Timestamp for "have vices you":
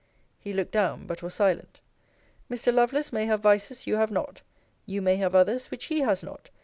3.27-3.97